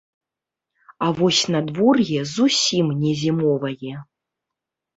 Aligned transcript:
А 1.07 1.09
вось 1.19 1.41
надвор'е 1.57 2.19
зусім 2.35 2.91
не 3.05 3.13
зімовае. 3.23 3.95